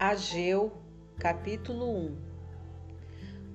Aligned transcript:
Ageu, 0.00 0.70
capítulo 1.18 1.90
1 1.90 2.16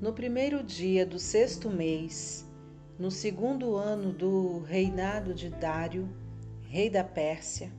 No 0.02 0.12
primeiro 0.12 0.62
dia 0.62 1.06
do 1.06 1.18
sexto 1.18 1.70
mês, 1.70 2.46
no 3.00 3.10
segundo 3.10 3.78
ano 3.78 4.12
do 4.12 4.60
reinado 4.60 5.34
de 5.34 5.50
Dário, 5.50 6.10
rei 6.64 6.90
da 6.90 7.02
Pérsia, 7.02 7.72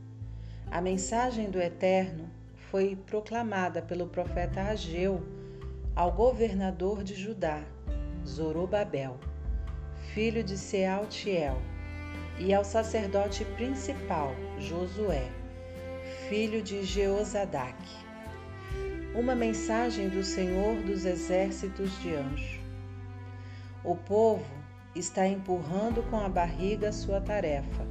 a 0.71 0.81
mensagem 0.81 1.51
do 1.51 1.61
Eterno 1.61 2.31
foi 2.71 2.97
proclamada 2.97 3.83
pelo 3.83 4.07
profeta 4.07 4.63
Ageu 4.63 5.23
ao 5.95 6.11
governador 6.11 7.05
de 7.05 7.15
Judá, 7.15 7.63
Zorobabel, 8.27 9.21
filho 10.15 10.43
de 10.43 10.57
Sealtiel, 10.57 11.61
e 12.39 12.55
ao 12.55 12.65
sacerdote 12.65 13.45
principal, 13.45 14.35
Josué, 14.59 15.31
filho 16.31 16.63
de 16.63 16.83
Jeozadak 16.83 18.04
uma 19.15 19.35
mensagem 19.35 20.09
do 20.09 20.25
Senhor 20.25 20.75
dos 20.83 21.05
Exércitos 21.05 21.97
de 22.01 22.17
Anjo. 22.17 22.61
O 23.85 23.95
povo 23.95 24.45
está 24.93 25.27
empurrando 25.27 26.03
com 26.11 26.17
a 26.17 26.29
barriga 26.29 26.91
sua 26.91 27.21
tarefa. 27.21 27.87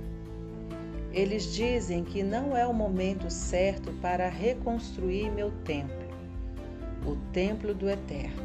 Eles 1.14 1.54
dizem 1.54 2.04
que 2.04 2.22
não 2.24 2.58
é 2.58 2.68
o 2.68 2.74
momento 2.74 3.30
certo 3.30 3.94
para 4.02 4.28
reconstruir 4.28 5.32
meu 5.32 5.50
templo, 5.64 6.08
o 7.06 7.16
templo 7.32 7.74
do 7.74 7.90
Eterno. 7.90 8.44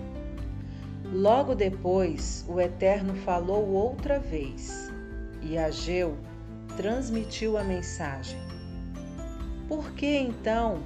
Logo 1.12 1.56
depois, 1.56 2.44
o 2.48 2.60
Eterno 2.60 3.14
falou 3.14 3.66
outra 3.70 4.20
vez 4.20 4.92
e 5.42 5.58
Ageu 5.58 6.16
transmitiu 6.76 7.58
a 7.58 7.64
mensagem. 7.64 8.38
Por 9.66 9.90
que 9.92 10.06
então 10.06 10.80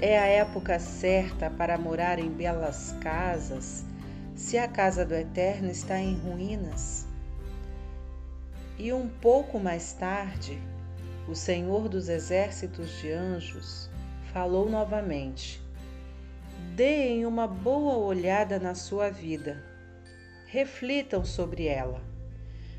é 0.00 0.16
a 0.16 0.26
época 0.26 0.78
certa 0.78 1.50
para 1.50 1.76
morar 1.76 2.20
em 2.20 2.30
belas 2.30 2.94
casas, 3.00 3.84
se 4.36 4.56
a 4.56 4.68
casa 4.68 5.04
do 5.04 5.14
Eterno 5.14 5.68
está 5.68 5.98
em 5.98 6.14
ruínas. 6.14 7.06
E 8.78 8.92
um 8.92 9.08
pouco 9.08 9.58
mais 9.58 9.92
tarde, 9.92 10.56
o 11.28 11.34
Senhor 11.34 11.88
dos 11.88 12.08
Exércitos 12.08 13.00
de 13.00 13.10
Anjos 13.10 13.90
falou 14.32 14.70
novamente: 14.70 15.60
Deem 16.76 17.26
uma 17.26 17.48
boa 17.48 17.96
olhada 17.96 18.60
na 18.60 18.76
sua 18.76 19.10
vida, 19.10 19.64
reflitam 20.46 21.24
sobre 21.24 21.66
ela. 21.66 22.00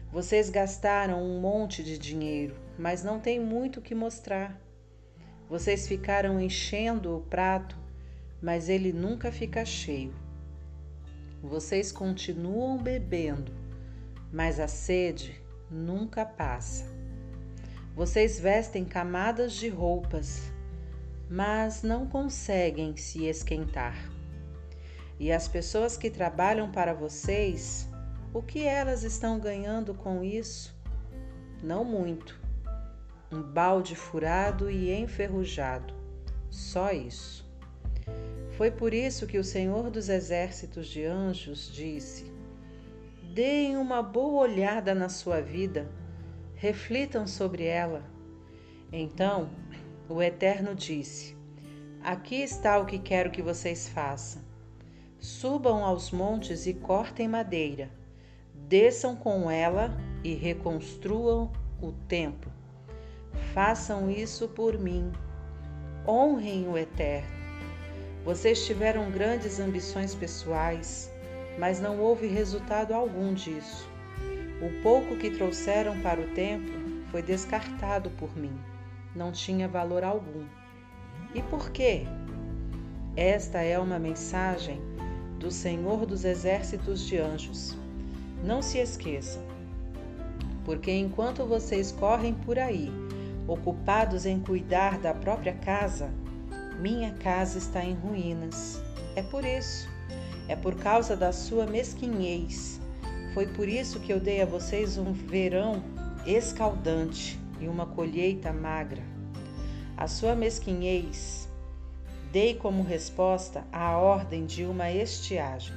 Vocês 0.10 0.50
gastaram 0.50 1.22
um 1.22 1.42
monte 1.42 1.84
de 1.84 1.98
dinheiro, 1.98 2.56
mas 2.78 3.04
não 3.04 3.20
tem 3.20 3.42
muito 3.42 3.82
que 3.82 3.94
mostrar. 3.94 4.69
Vocês 5.50 5.88
ficaram 5.88 6.40
enchendo 6.40 7.18
o 7.18 7.22
prato, 7.22 7.76
mas 8.40 8.70
ele 8.70 8.94
nunca 8.94 9.32
fica 9.32 9.66
cheio. 9.66 10.14
Vocês 11.42 11.92
continuam 11.92 12.78
bebendo, 12.78 13.52
mas 14.32 14.60
a 14.60 14.68
sede 14.68 15.42
nunca 15.68 16.24
passa. 16.24 16.86
Vocês 17.96 18.40
vestem 18.40 18.86
camadas 18.86 19.54
de 19.54 19.70
roupas, 19.70 20.52
mas 21.28 21.82
não 21.82 22.06
conseguem 22.06 22.96
se 22.96 23.26
esquentar. 23.26 23.98
E 25.20 25.32
as 25.32 25.48
pessoas 25.48 25.98
que 25.98 26.12
trabalham 26.12 26.72
para 26.72 26.94
vocês, 26.94 27.90
o 28.32 28.44
que 28.44 28.62
elas 28.62 29.04
estão 29.04 29.40
ganhando 29.40 29.96
com 29.96 30.24
isso? 30.24 30.78
Não 31.64 31.84
muito 31.84 32.40
um 33.32 33.44
balde 33.44 33.96
furado 33.96 34.72
e 34.72 34.92
enferrujado. 34.92 35.94
Só 36.50 36.92
isso. 36.92 37.48
Foi 38.58 38.72
por 38.72 38.94
isso 38.94 39.28
que 39.28 39.38
o 39.38 39.44
Senhor 39.44 39.92
dos 39.92 40.10
Exércitos 40.10 40.88
de 40.88 41.06
Anjos 41.06 41.72
disse: 41.72 42.32
Deem 43.34 43.78
uma 43.78 44.02
boa 44.02 44.42
olhada 44.42 44.96
na 44.96 45.10
sua 45.10 45.42
vida, 45.42 45.88
reflitam 46.56 47.28
sobre 47.28 47.66
ela. 47.66 48.04
Então 48.92 49.50
o 50.10 50.22
Eterno 50.22 50.74
disse: 50.74 51.38
Aqui 52.02 52.42
está 52.42 52.80
o 52.80 52.86
que 52.86 52.98
quero 52.98 53.30
que 53.30 53.44
vocês 53.44 53.88
façam. 53.88 54.42
Subam 55.20 55.84
aos 55.86 56.12
montes 56.12 56.66
e 56.66 56.74
cortem 56.74 57.28
madeira, 57.28 57.92
desçam 58.56 59.16
com 59.16 59.52
ela 59.52 59.96
e 60.24 60.34
reconstruam 60.34 61.52
o 61.82 61.92
templo 61.92 62.49
Façam 63.54 64.10
isso 64.10 64.48
por 64.48 64.78
mim. 64.78 65.12
Honrem 66.08 66.68
o 66.68 66.78
Eterno. 66.78 67.40
Vocês 68.26 68.66
tiveram 68.66 69.10
grandes 69.12 69.60
ambições 69.60 70.14
pessoais, 70.14 71.12
mas 71.58 71.80
não 71.80 72.00
houve 72.00 72.28
resultado 72.28 72.94
algum 72.94 73.34
disso. 73.34 73.90
O 74.62 74.82
pouco 74.84 75.16
que 75.16 75.32
trouxeram 75.32 76.00
para 76.02 76.20
o 76.20 76.28
templo 76.36 76.74
foi 77.12 77.22
descartado 77.22 78.10
por 78.12 78.36
mim. 78.38 78.58
Não 79.16 79.32
tinha 79.32 79.68
valor 79.68 80.04
algum. 80.04 80.46
E 81.34 81.42
por 81.44 81.72
quê? 81.72 82.06
Esta 83.16 83.60
é 83.62 83.80
uma 83.80 83.98
mensagem 83.98 84.82
do 85.40 85.50
Senhor 85.50 86.06
dos 86.06 86.26
Exércitos 86.26 87.06
de 87.08 87.18
Anjos. 87.18 87.78
Não 88.44 88.62
se 88.62 88.78
esqueçam, 88.78 89.42
porque 90.64 90.92
enquanto 90.92 91.46
vocês 91.46 91.92
correm 91.92 92.34
por 92.34 92.60
aí, 92.60 92.92
ocupados 93.50 94.26
em 94.26 94.40
cuidar 94.40 95.00
da 95.00 95.14
própria 95.14 95.54
casa, 95.54 96.12
minha 96.80 97.12
casa 97.16 97.58
está 97.58 97.84
em 97.84 97.96
ruínas. 97.96 98.82
É 99.16 99.24
por 99.24 99.44
isso, 99.44 99.90
é 100.48 100.56
por 100.56 100.76
causa 100.76 101.16
da 101.16 101.32
sua 101.32 101.66
mesquinhez. 101.66 102.80
Foi 103.34 103.48
por 103.48 103.68
isso 103.68 104.00
que 104.00 104.14
eu 104.14 104.20
dei 104.20 104.42
a 104.42 104.46
vocês 104.46 104.98
um 104.98 105.12
verão 105.12 105.84
escaldante 106.26 107.40
e 107.60 107.68
uma 107.68 107.86
colheita 107.86 108.54
magra. 108.54 109.02
A 109.98 110.08
sua 110.08 110.36
mesquinhez 110.36 111.50
dei 112.32 112.54
como 112.54 112.84
resposta 112.84 113.66
a 113.72 113.98
ordem 113.98 114.46
de 114.46 114.64
uma 114.64 114.92
estiagem, 114.92 115.76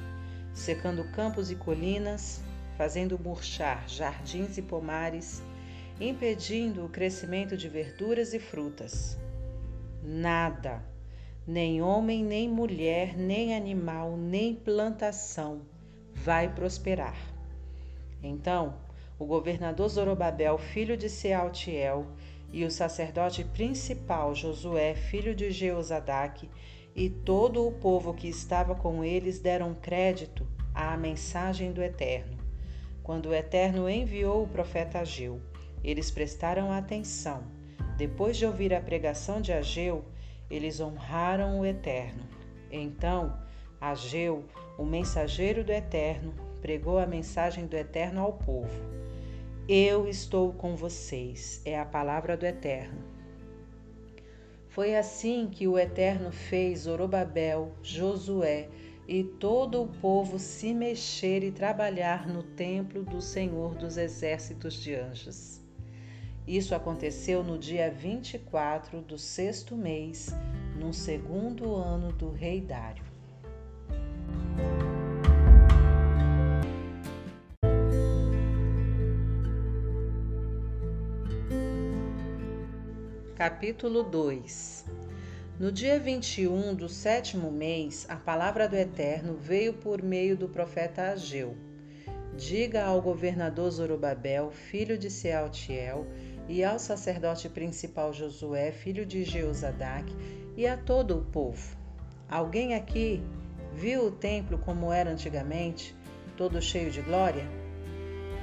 secando 0.53 1.03
campos 1.11 1.49
e 1.49 1.55
colinas, 1.55 2.41
fazendo 2.77 3.19
murchar 3.19 3.83
jardins 3.87 4.57
e 4.57 4.61
pomares 4.61 5.41
impedindo 6.09 6.85
o 6.85 6.89
crescimento 6.89 7.55
de 7.55 7.69
verduras 7.69 8.33
e 8.33 8.39
frutas. 8.39 9.17
Nada, 10.03 10.83
nem 11.47 11.81
homem, 11.81 12.23
nem 12.23 12.49
mulher, 12.49 13.17
nem 13.17 13.55
animal, 13.55 14.17
nem 14.17 14.53
plantação 14.53 15.61
vai 16.13 16.53
prosperar. 16.53 17.17
Então, 18.21 18.75
o 19.17 19.25
governador 19.25 19.87
Zorobabel, 19.87 20.57
filho 20.57 20.97
de 20.97 21.09
Sealtiel, 21.09 22.05
e 22.51 22.63
o 22.63 22.71
sacerdote 22.71 23.43
principal 23.43 24.35
Josué, 24.35 24.93
filho 24.93 25.33
de 25.33 25.51
Jeozadak, 25.51 26.47
e 26.95 27.09
todo 27.09 27.67
o 27.67 27.71
povo 27.71 28.13
que 28.13 28.27
estava 28.27 28.75
com 28.75 29.03
eles 29.03 29.39
deram 29.39 29.73
crédito 29.73 30.45
à 30.73 30.95
mensagem 30.95 31.71
do 31.71 31.81
Eterno, 31.81 32.37
quando 33.01 33.29
o 33.29 33.33
Eterno 33.33 33.89
enviou 33.89 34.43
o 34.43 34.47
profeta 34.47 34.99
Ageu. 34.99 35.41
Eles 35.83 36.09
prestaram 36.09 36.71
atenção. 36.71 37.43
Depois 37.97 38.37
de 38.37 38.45
ouvir 38.45 38.73
a 38.73 38.81
pregação 38.81 39.41
de 39.41 39.51
Ageu, 39.51 40.05
eles 40.49 40.79
honraram 40.79 41.59
o 41.59 41.65
Eterno. 41.65 42.23
Então, 42.71 43.37
Ageu, 43.79 44.45
o 44.77 44.85
mensageiro 44.85 45.63
do 45.63 45.71
Eterno, 45.71 46.33
pregou 46.61 46.97
a 46.97 47.05
mensagem 47.05 47.65
do 47.65 47.75
Eterno 47.75 48.21
ao 48.21 48.33
povo. 48.33 48.93
Eu 49.67 50.07
estou 50.07 50.53
com 50.53 50.75
vocês, 50.75 51.61
é 51.65 51.79
a 51.79 51.85
palavra 51.85 52.35
do 52.35 52.45
Eterno. 52.45 53.01
Foi 54.69 54.95
assim 54.95 55.47
que 55.51 55.67
o 55.67 55.77
Eterno 55.77 56.31
fez 56.31 56.81
Zorobabel, 56.81 57.71
Josué 57.83 58.69
e 59.07 59.23
todo 59.23 59.83
o 59.83 59.87
povo 59.87 60.39
se 60.39 60.73
mexer 60.73 61.43
e 61.43 61.51
trabalhar 61.51 62.27
no 62.27 62.41
templo 62.41 63.03
do 63.03 63.21
Senhor 63.21 63.75
dos 63.75 63.97
exércitos 63.97 64.73
de 64.73 64.95
anjos. 64.95 65.62
Isso 66.47 66.75
aconteceu 66.75 67.41
no 67.41 67.57
dia 67.57 67.89
24 67.89 68.99
do 69.01 69.17
sexto 69.17 69.77
mês, 69.77 70.29
no 70.77 70.93
segundo 70.93 71.73
ano 71.73 72.11
do 72.11 72.31
rei 72.31 72.59
Dário. 72.59 73.05
Capítulo 83.35 84.03
2 84.03 84.85
No 85.57 85.71
dia 85.71 85.97
21 85.97 86.75
do 86.75 86.89
sétimo 86.89 87.49
mês, 87.51 88.05
a 88.09 88.17
palavra 88.17 88.67
do 88.67 88.75
Eterno 88.75 89.35
veio 89.35 89.73
por 89.75 90.01
meio 90.01 90.35
do 90.35 90.49
profeta 90.49 91.11
Ageu. 91.11 91.55
Diga 92.35 92.83
ao 92.83 92.99
governador 92.99 93.69
Zorobabel, 93.69 94.49
filho 94.49 94.97
de 94.97 95.09
Sealtiel, 95.09 96.07
e 96.47 96.63
ao 96.63 96.77
sacerdote 96.77 97.49
principal 97.49 98.11
Josué, 98.13 98.71
filho 98.71 99.05
de 99.05 99.23
Jeozadak, 99.23 100.13
e 100.55 100.67
a 100.67 100.77
todo 100.77 101.17
o 101.17 101.25
povo: 101.25 101.75
alguém 102.29 102.75
aqui 102.75 103.23
viu 103.73 104.07
o 104.07 104.11
templo 104.11 104.57
como 104.57 104.91
era 104.91 105.09
antigamente, 105.09 105.95
todo 106.37 106.61
cheio 106.61 106.91
de 106.91 107.01
glória? 107.01 107.45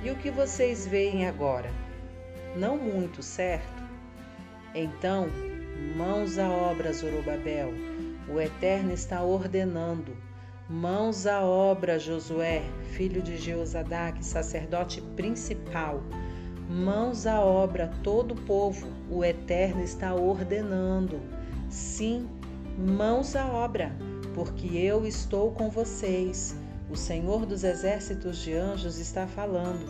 E 0.03 0.11
o 0.11 0.17
que 0.17 0.31
vocês 0.31 0.87
veem 0.87 1.27
agora? 1.27 1.71
Não 2.57 2.77
muito, 2.77 3.23
certo? 3.23 3.83
Então, 4.75 5.29
mãos 5.97 6.39
à 6.39 6.49
obra, 6.49 6.93
Zorobabel, 6.93 7.73
o 8.29 8.41
Eterno 8.41 8.93
está 8.93 9.23
ordenando. 9.23 10.17
Mãos 10.69 11.27
à 11.27 11.43
obra, 11.45 11.99
Josué, 11.99 12.63
filho 12.93 13.21
de 13.21 13.37
Jeozadak, 13.37 14.25
sacerdote 14.25 15.01
principal. 15.17 16.01
Mãos 16.71 17.27
à 17.27 17.41
obra, 17.41 17.93
todo 18.01 18.31
o 18.31 18.43
povo, 18.43 18.87
o 19.11 19.25
Eterno 19.25 19.83
está 19.83 20.15
ordenando. 20.15 21.21
Sim, 21.69 22.29
mãos 22.79 23.35
à 23.35 23.45
obra, 23.45 23.91
porque 24.37 24.69
eu 24.77 25.05
estou 25.05 25.51
com 25.51 25.69
vocês. 25.69 26.55
O 26.89 26.95
Senhor 26.95 27.45
dos 27.45 27.65
exércitos 27.65 28.39
de 28.39 28.55
anjos 28.55 28.99
está 28.99 29.27
falando. 29.27 29.85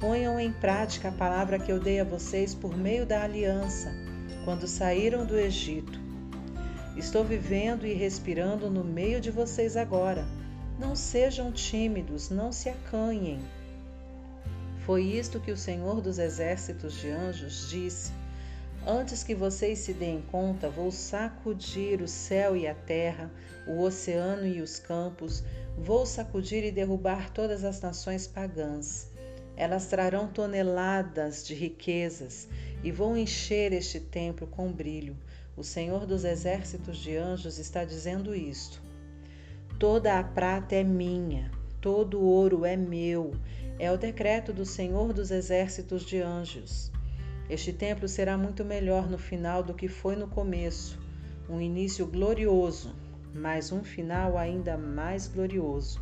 Ponham 0.00 0.40
em 0.40 0.50
prática 0.50 1.10
a 1.10 1.12
palavra 1.12 1.58
que 1.58 1.70
eu 1.70 1.78
dei 1.78 2.00
a 2.00 2.04
vocês 2.04 2.54
por 2.54 2.74
meio 2.74 3.04
da 3.04 3.22
aliança, 3.22 3.92
quando 4.42 4.66
saíram 4.66 5.26
do 5.26 5.36
Egito. 5.36 6.00
Estou 6.96 7.24
vivendo 7.24 7.86
e 7.86 7.92
respirando 7.92 8.70
no 8.70 8.82
meio 8.82 9.20
de 9.20 9.30
vocês 9.30 9.76
agora. 9.76 10.26
Não 10.78 10.96
sejam 10.96 11.52
tímidos, 11.52 12.30
não 12.30 12.52
se 12.52 12.70
acanhem. 12.70 13.38
Foi 14.86 15.02
isto 15.02 15.40
que 15.40 15.50
o 15.50 15.56
Senhor 15.56 16.00
dos 16.00 16.16
Exércitos 16.16 16.94
de 17.00 17.10
Anjos 17.10 17.68
disse. 17.68 18.12
Antes 18.86 19.24
que 19.24 19.34
vocês 19.34 19.80
se 19.80 19.92
deem 19.92 20.22
conta, 20.30 20.70
vou 20.70 20.92
sacudir 20.92 22.00
o 22.00 22.06
céu 22.06 22.56
e 22.56 22.68
a 22.68 22.74
terra, 22.74 23.28
o 23.66 23.80
oceano 23.80 24.46
e 24.46 24.60
os 24.60 24.78
campos, 24.78 25.42
vou 25.76 26.06
sacudir 26.06 26.62
e 26.62 26.70
derrubar 26.70 27.30
todas 27.30 27.64
as 27.64 27.80
nações 27.80 28.28
pagãs. 28.28 29.10
Elas 29.56 29.86
trarão 29.86 30.28
toneladas 30.28 31.44
de 31.44 31.52
riquezas 31.52 32.46
e 32.84 32.92
vão 32.92 33.16
encher 33.16 33.72
este 33.72 33.98
templo 33.98 34.46
com 34.46 34.70
brilho. 34.70 35.16
O 35.56 35.64
Senhor 35.64 36.06
dos 36.06 36.24
Exércitos 36.24 36.98
de 36.98 37.16
Anjos 37.16 37.58
está 37.58 37.84
dizendo 37.84 38.32
isto. 38.36 38.80
Toda 39.80 40.16
a 40.16 40.22
prata 40.22 40.76
é 40.76 40.84
minha, 40.84 41.50
todo 41.80 42.20
o 42.20 42.24
ouro 42.24 42.64
é 42.64 42.76
meu, 42.76 43.34
é 43.78 43.92
o 43.92 43.98
decreto 43.98 44.54
do 44.54 44.64
Senhor 44.64 45.12
dos 45.12 45.30
Exércitos 45.30 46.02
de 46.04 46.20
Anjos. 46.20 46.90
Este 47.48 47.72
templo 47.72 48.08
será 48.08 48.36
muito 48.36 48.64
melhor 48.64 49.08
no 49.08 49.18
final 49.18 49.62
do 49.62 49.74
que 49.74 49.86
foi 49.86 50.16
no 50.16 50.26
começo. 50.26 50.98
Um 51.48 51.60
início 51.60 52.06
glorioso, 52.06 52.94
mas 53.34 53.70
um 53.70 53.84
final 53.84 54.38
ainda 54.38 54.78
mais 54.78 55.28
glorioso. 55.28 56.00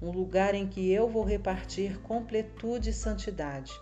Um 0.00 0.10
lugar 0.10 0.52
em 0.54 0.66
que 0.66 0.90
eu 0.90 1.08
vou 1.08 1.22
repartir 1.22 1.98
completude 2.00 2.90
e 2.90 2.92
santidade. 2.92 3.72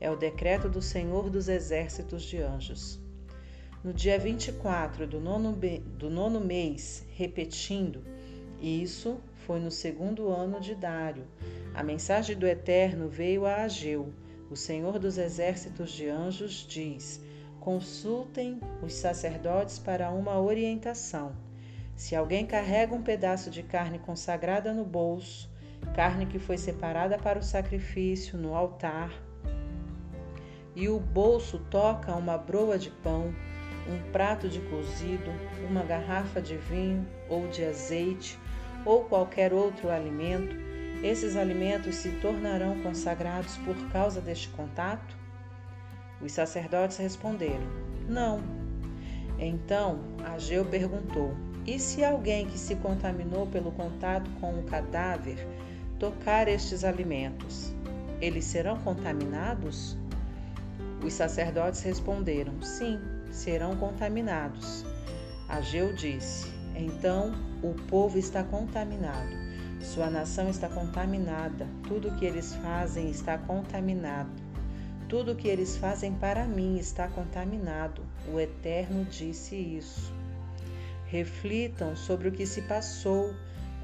É 0.00 0.10
o 0.10 0.16
decreto 0.16 0.68
do 0.68 0.80
Senhor 0.80 1.28
dos 1.28 1.48
Exércitos 1.48 2.22
de 2.22 2.38
Anjos. 2.38 2.98
No 3.84 3.92
dia 3.92 4.18
24 4.18 5.06
do 5.06 5.20
nono, 5.20 5.52
do 5.98 6.08
nono 6.08 6.40
mês, 6.40 7.06
repetindo, 7.10 8.02
isso 8.60 9.20
foi 9.46 9.60
no 9.60 9.70
segundo 9.70 10.28
ano 10.28 10.60
de 10.60 10.74
Dário. 10.74 11.24
A 11.72 11.82
mensagem 11.82 12.36
do 12.36 12.46
Eterno 12.46 13.08
veio 13.08 13.46
a 13.46 13.62
Ageu. 13.62 14.12
O 14.50 14.56
Senhor 14.56 14.98
dos 14.98 15.16
Exércitos 15.16 15.92
de 15.92 16.08
Anjos 16.08 16.66
diz: 16.68 17.22
Consultem 17.60 18.60
os 18.82 18.92
sacerdotes 18.92 19.78
para 19.78 20.10
uma 20.10 20.40
orientação. 20.40 21.32
Se 21.94 22.16
alguém 22.16 22.44
carrega 22.44 22.94
um 22.94 23.02
pedaço 23.02 23.48
de 23.48 23.62
carne 23.62 24.00
consagrada 24.00 24.72
no 24.72 24.84
bolso, 24.84 25.48
carne 25.94 26.26
que 26.26 26.40
foi 26.40 26.58
separada 26.58 27.16
para 27.16 27.38
o 27.38 27.42
sacrifício 27.42 28.36
no 28.36 28.54
altar, 28.54 29.12
e 30.74 30.88
o 30.88 30.98
bolso 30.98 31.58
toca 31.70 32.14
uma 32.14 32.36
broa 32.36 32.78
de 32.78 32.90
pão, 32.90 33.32
um 33.88 34.10
prato 34.10 34.48
de 34.48 34.60
cozido, 34.62 35.30
uma 35.70 35.84
garrafa 35.84 36.42
de 36.42 36.56
vinho 36.56 37.06
ou 37.28 37.46
de 37.48 37.64
azeite, 37.64 38.38
ou 38.86 39.04
qualquer 39.04 39.52
outro 39.52 39.90
alimento, 39.90 40.56
esses 41.02 41.36
alimentos 41.36 41.96
se 41.96 42.10
tornarão 42.22 42.80
consagrados 42.82 43.58
por 43.58 43.76
causa 43.90 44.20
deste 44.20 44.48
contato? 44.50 45.16
Os 46.22 46.32
sacerdotes 46.32 46.96
responderam: 46.96 47.66
Não. 48.08 48.40
Então 49.38 49.98
Ageu 50.24 50.64
perguntou: 50.64 51.34
E 51.66 51.78
se 51.78 52.02
alguém 52.02 52.46
que 52.46 52.58
se 52.58 52.76
contaminou 52.76 53.46
pelo 53.48 53.72
contato 53.72 54.30
com 54.40 54.58
o 54.58 54.62
cadáver 54.62 55.36
tocar 55.98 56.48
estes 56.48 56.84
alimentos, 56.84 57.74
eles 58.20 58.44
serão 58.44 58.78
contaminados? 58.78 59.96
Os 61.04 61.12
sacerdotes 61.12 61.82
responderam: 61.82 62.62
Sim, 62.62 62.98
serão 63.30 63.76
contaminados. 63.76 64.84
Ageu 65.48 65.92
disse: 65.92 66.50
Então 66.74 67.32
o 67.70 67.74
povo 67.88 68.18
está 68.18 68.42
contaminado, 68.42 69.36
sua 69.80 70.10
nação 70.10 70.48
está 70.48 70.68
contaminada, 70.68 71.66
tudo 71.86 72.08
o 72.08 72.16
que 72.16 72.24
eles 72.24 72.54
fazem 72.56 73.10
está 73.10 73.38
contaminado. 73.38 74.30
Tudo 75.08 75.32
o 75.32 75.36
que 75.36 75.46
eles 75.46 75.76
fazem 75.76 76.12
para 76.14 76.44
mim 76.46 76.78
está 76.78 77.06
contaminado. 77.06 78.02
O 78.32 78.40
Eterno 78.40 79.04
disse 79.04 79.54
isso. 79.54 80.12
Reflitam 81.06 81.94
sobre 81.94 82.28
o 82.28 82.32
que 82.32 82.44
se 82.44 82.62
passou 82.62 83.32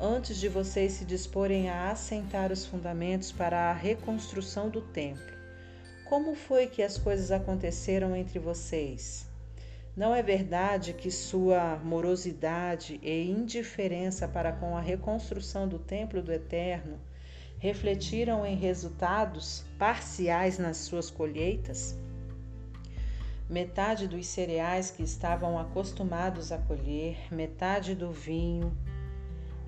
antes 0.00 0.36
de 0.38 0.48
vocês 0.48 0.94
se 0.94 1.04
disporem 1.04 1.70
a 1.70 1.92
assentar 1.92 2.50
os 2.50 2.66
fundamentos 2.66 3.30
para 3.30 3.70
a 3.70 3.72
reconstrução 3.72 4.68
do 4.68 4.80
templo. 4.80 5.32
Como 6.04 6.34
foi 6.34 6.66
que 6.66 6.82
as 6.82 6.98
coisas 6.98 7.30
aconteceram 7.30 8.16
entre 8.16 8.40
vocês? 8.40 9.31
Não 9.94 10.14
é 10.14 10.22
verdade 10.22 10.94
que 10.94 11.10
sua 11.10 11.76
morosidade 11.84 12.98
e 13.02 13.30
indiferença 13.30 14.26
para 14.26 14.50
com 14.50 14.74
a 14.74 14.80
reconstrução 14.80 15.68
do 15.68 15.78
templo 15.78 16.22
do 16.22 16.32
Eterno 16.32 16.98
refletiram 17.58 18.46
em 18.46 18.56
resultados 18.56 19.66
parciais 19.78 20.58
nas 20.58 20.78
suas 20.78 21.10
colheitas? 21.10 21.94
Metade 23.50 24.08
dos 24.08 24.26
cereais 24.26 24.90
que 24.90 25.02
estavam 25.02 25.58
acostumados 25.58 26.52
a 26.52 26.56
colher, 26.56 27.18
metade 27.30 27.94
do 27.94 28.10
vinho, 28.10 28.74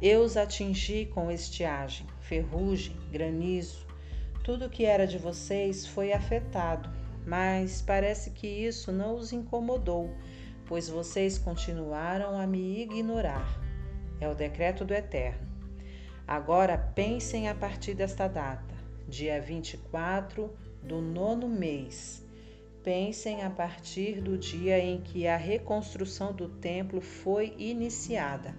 eu 0.01 0.23
os 0.23 0.39
atingi 0.39 1.05
com 1.05 1.31
estiagem, 1.31 2.07
ferrugem, 2.21 2.97
granizo. 3.13 3.87
Tudo 4.43 4.71
que 4.71 4.87
era 4.87 5.07
de 5.07 5.19
vocês 5.19 5.87
foi 5.87 6.15
afetado 6.15 7.04
mas 7.27 7.83
parece 7.83 8.31
que 8.31 8.47
isso 8.47 8.93
não 8.93 9.17
os 9.17 9.33
incomodou, 9.33 10.15
pois 10.67 10.89
vocês 10.89 11.39
continuaram 11.39 12.39
a 12.39 12.47
me 12.47 12.83
ignorar. 12.83 13.61
É 14.21 14.29
o 14.29 14.35
decreto 14.35 14.85
do 14.85 14.95
Eterno. 14.95 15.47
Agora 16.27 16.79
pensem 16.79 17.49
a 17.49 17.55
partir 17.55 17.95
desta 17.95 18.27
data, 18.27 18.75
dia 19.07 19.41
24 19.41 20.51
do 20.83 21.01
nono 21.01 21.49
mês. 21.49 22.25
Pensem 22.83 23.43
a 23.43 23.51
partir 23.51 24.21
do 24.21 24.37
dia 24.37 24.79
em 24.79 25.01
que 25.01 25.27
a 25.27 25.37
reconstrução 25.37 26.33
do 26.33 26.49
templo 26.49 27.01
foi 27.01 27.55
iniciada. 27.59 28.55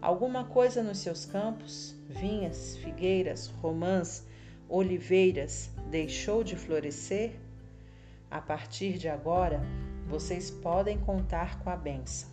Alguma 0.00 0.44
coisa 0.44 0.80
nos 0.80 0.98
seus 0.98 1.24
campos, 1.24 1.94
vinhas, 2.08 2.76
figueiras, 2.76 3.48
romãs, 3.48 4.24
oliveiras, 4.68 5.70
deixou 5.90 6.44
de 6.44 6.54
florescer? 6.54 7.32
A 8.30 8.42
partir 8.42 8.98
de 8.98 9.08
agora, 9.08 9.62
vocês 10.06 10.50
podem 10.50 10.98
contar 10.98 11.58
com 11.60 11.70
a 11.70 11.76
bênção. 11.76 12.28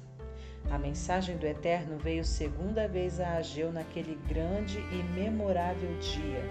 A 0.70 0.78
mensagem 0.78 1.38
do 1.38 1.46
Eterno 1.46 1.98
veio 1.98 2.26
segunda 2.26 2.86
vez 2.86 3.22
a 3.22 3.38
Ageu 3.38 3.72
naquele 3.72 4.20
grande 4.28 4.80
e 4.92 5.04
memorável 5.14 5.98
dia, 6.00 6.44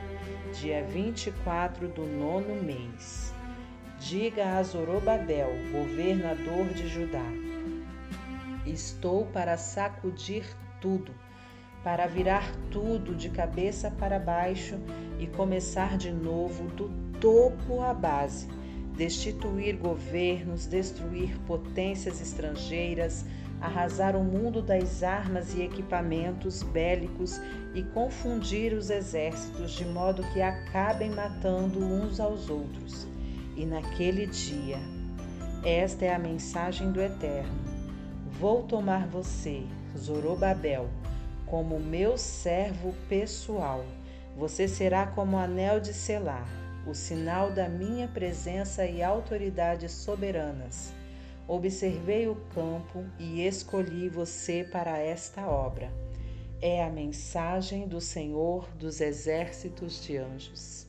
dia 0.54 0.82
24 0.84 1.88
do 1.88 2.06
nono 2.06 2.62
mês. 2.62 3.34
Diga 4.00 4.56
a 4.56 4.62
Zorobabel, 4.62 5.50
governador 5.72 6.68
de 6.68 6.88
Judá: 6.88 7.26
Estou 8.64 9.26
para 9.26 9.58
sacudir 9.58 10.46
tudo, 10.80 11.12
para 11.82 12.06
virar 12.06 12.50
tudo 12.70 13.14
de 13.14 13.28
cabeça 13.28 13.90
para 13.90 14.18
baixo 14.18 14.78
e 15.18 15.26
começar 15.26 15.98
de 15.98 16.10
novo 16.10 16.68
do 16.68 16.88
topo 17.20 17.82
à 17.82 17.92
base 17.92 18.63
destituir 18.96 19.76
governos, 19.76 20.66
destruir 20.66 21.36
potências 21.46 22.20
estrangeiras, 22.20 23.24
arrasar 23.60 24.14
o 24.14 24.22
mundo 24.22 24.60
das 24.60 25.02
armas 25.02 25.54
e 25.54 25.62
equipamentos 25.62 26.62
bélicos 26.62 27.40
e 27.74 27.82
confundir 27.82 28.72
os 28.72 28.90
exércitos 28.90 29.72
de 29.72 29.84
modo 29.84 30.22
que 30.32 30.40
acabem 30.40 31.10
matando 31.10 31.80
uns 31.80 32.20
aos 32.20 32.48
outros. 32.48 33.06
E 33.56 33.64
naquele 33.64 34.26
dia, 34.26 34.78
esta 35.64 36.04
é 36.04 36.14
a 36.14 36.18
mensagem 36.18 36.92
do 36.92 37.00
Eterno: 37.00 37.54
Vou 38.38 38.62
tomar 38.62 39.06
você, 39.06 39.62
Zorobabel, 39.96 40.88
como 41.46 41.80
meu 41.80 42.18
servo 42.18 42.94
pessoal. 43.08 43.84
Você 44.36 44.66
será 44.66 45.06
como 45.06 45.38
anel 45.38 45.78
de 45.78 45.94
selar, 45.94 46.48
o 46.86 46.94
sinal 46.94 47.50
da 47.50 47.68
minha 47.68 48.08
presença 48.08 48.86
e 48.86 49.02
autoridade 49.02 49.88
soberanas. 49.88 50.92
Observei 51.46 52.26
o 52.26 52.36
campo 52.54 53.04
e 53.18 53.46
escolhi 53.46 54.08
você 54.08 54.64
para 54.64 54.98
esta 54.98 55.46
obra. 55.46 55.90
É 56.60 56.82
a 56.82 56.90
mensagem 56.90 57.86
do 57.86 58.00
Senhor 58.00 58.68
dos 58.76 59.00
exércitos 59.00 60.02
de 60.02 60.16
anjos. 60.16 60.86